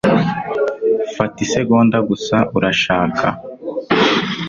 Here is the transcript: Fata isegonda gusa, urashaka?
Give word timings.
Fata 1.15 1.39
isegonda 1.45 1.97
gusa, 2.09 2.37
urashaka? 2.57 3.25